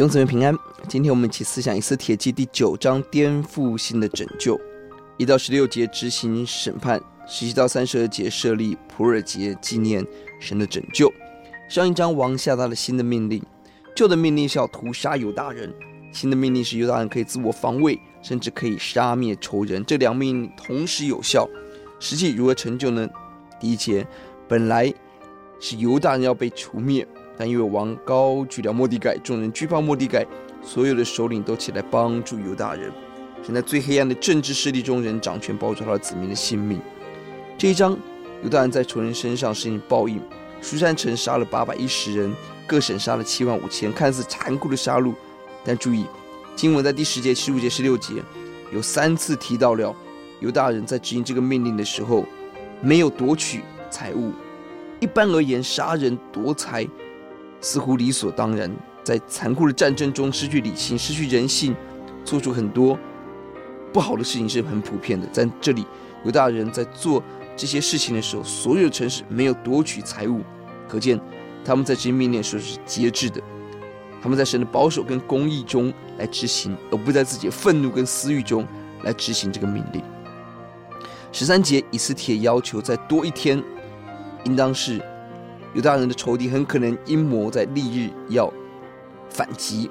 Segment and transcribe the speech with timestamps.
[0.00, 0.58] 弟兄姊妹平安，
[0.88, 4.58] 今天我们一起思想《以斯帖记》第九章颠覆性的拯救，
[5.18, 6.98] 一到十六节执行审判，
[7.28, 10.02] 十七到三十二节设立普珥节纪念
[10.40, 11.12] 神的拯救。
[11.68, 13.42] 上一章王下达了新的命令，
[13.94, 15.70] 旧的命令是要屠杀犹大人，
[16.14, 19.84] 新的命令是犹大人可以自我防卫，甚至可以杀灭仇人。
[19.84, 21.46] 这两命令同时有效，
[21.98, 23.06] 实际如何成就呢？
[23.60, 24.06] 第一节
[24.48, 24.90] 本来
[25.60, 27.06] 是犹大人要被除灭。
[27.40, 30.26] 但因为王高举了末底改，众人惧怕末底改，
[30.62, 32.92] 所有的首领都起来帮助犹大人。
[33.42, 36.78] 现在最黑暗的政治势力中，人掌权，保住他的子民的性命。
[37.56, 37.96] 这一章，
[38.42, 40.20] 犹大人在仇人身上施行报应。
[40.60, 42.30] 苏珊城杀了八百一十人，
[42.66, 45.14] 各省杀了七万五千，看似残酷的杀戮。
[45.64, 46.04] 但注意，
[46.54, 48.16] 经文在第十节、十五节、十六节
[48.70, 49.96] 有三次提到了
[50.40, 52.26] 犹大人在执行这个命令的时候，
[52.82, 54.30] 没有夺取财物。
[55.00, 56.86] 一般而言，杀人夺财。
[57.60, 58.70] 似乎理所当然，
[59.04, 61.76] 在残酷的战争中失去理性、失去人性，
[62.24, 62.98] 做出很多
[63.92, 65.26] 不好的事情是很普遍的。
[65.28, 65.86] 在这里，
[66.24, 67.22] 犹大人在做
[67.56, 70.40] 这些事情的时候，所有的城市没有夺取财物，
[70.88, 71.20] 可见
[71.64, 73.40] 他们在执行命令的时候是节制的。
[74.22, 78.66] 他们在神的保守跟公义中来执行，而不在自己的愤怒跟私欲中
[79.02, 80.02] 来执行这个命令。
[81.32, 83.62] 十三节，以斯帖要求再多一天，
[84.44, 85.00] 应当是。
[85.72, 88.52] 犹大人的仇敌很可能阴谋在翌日要
[89.28, 89.88] 反击，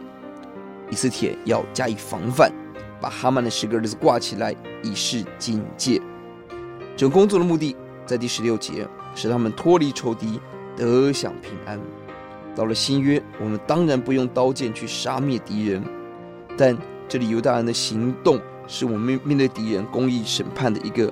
[0.89, 2.51] 以斯帖要加以防范，
[2.99, 6.01] 把哈曼的十个儿子挂起来以示警戒。
[6.97, 10.41] 整工作的目的在第十六节，使他们脱离仇敌，
[10.75, 11.79] 得享平安。
[12.53, 15.81] 到了新约，我们当然不用刀剑去杀灭敌人，
[16.57, 16.77] 但
[17.07, 21.09] 这里犹大人的行动是我们面面对敌人公义审判的一个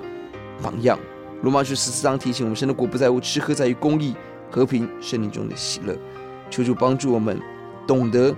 [0.62, 0.98] 榜样。
[1.40, 4.14] 罗马书十四章提醒我们：神的国不在乎吃喝，在于公义。
[4.50, 5.96] 和平圣灵中的喜乐，
[6.50, 7.40] 求主帮助我们
[7.86, 8.34] 懂得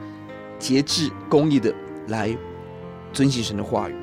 [0.58, 1.74] 节制、公义的
[2.08, 2.36] 来
[3.12, 3.94] 遵行神的话语。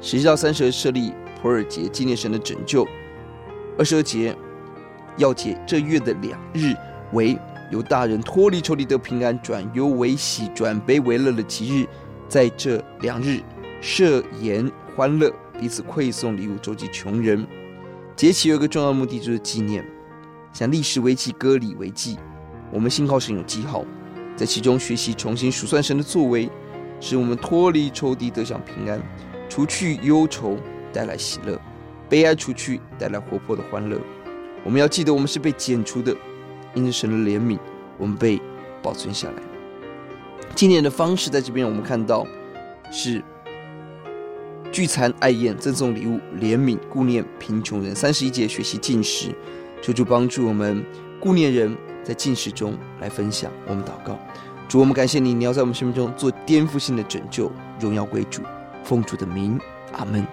[0.00, 2.86] 十七到三十设立普尔节，纪念神的拯救。
[3.78, 4.36] 二十二节
[5.16, 6.74] 要节这月的两日，
[7.12, 7.38] 为
[7.70, 11.86] 由大人脱离仇敌得平安，转忧为喜，转悲为乐的吉日。
[12.28, 13.40] 在这两日
[13.82, 15.30] 设筵欢乐，
[15.60, 17.46] 彼此馈送礼物，周济穷人。
[18.16, 19.84] 节期有一个重要目的，就是纪念。
[20.52, 22.18] 像历史危机，割礼为记，
[22.70, 23.84] 我们信靠神有记号，
[24.36, 26.50] 在其中学习重新数算神的作为，
[27.00, 29.00] 使我们脱离仇敌，得享平安，
[29.48, 30.58] 除去忧愁，
[30.92, 31.58] 带来喜乐，
[32.08, 33.98] 悲哀除去，带来活泼的欢乐。
[34.62, 36.14] 我们要记得，我们是被剪除的，
[36.74, 37.58] 因着神的怜悯，
[37.98, 38.40] 我们被
[38.82, 39.42] 保存下来。
[40.54, 42.26] 纪念的方式在这边我们看到
[42.90, 43.24] 是
[44.70, 47.96] 聚餐爱宴，赠送礼物，怜悯顾念贫穷人。
[47.96, 49.34] 三十一节学习进食。
[49.82, 50.82] 求主帮助我们
[51.20, 53.50] 顾念人，在进食中来分享。
[53.66, 54.16] 我们祷告，
[54.68, 57.50] 主，我们感谢你，你要在我们生命中做颠覆性的拯救，
[57.80, 58.42] 荣耀归主，
[58.84, 59.60] 奉主的名，
[59.92, 60.24] 阿门。